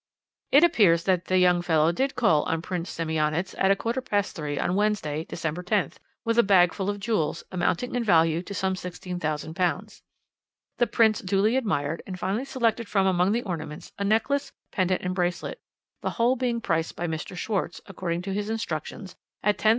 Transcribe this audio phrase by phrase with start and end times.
[0.51, 4.35] "It appears that the young fellow did call on Prince Semionicz at a quarter past
[4.35, 8.53] three on Wednesday, December 10th, with a bag full of jewels, amounting in value to
[8.55, 10.01] some £16,000.
[10.79, 15.13] The Prince duly admired, and finally selected from among the ornaments a necklace, pendant, and
[15.13, 15.61] bracelet,
[16.01, 17.37] the whole being priced by Mr.
[17.37, 19.69] Schwarz, according to his instructions, at £10,500.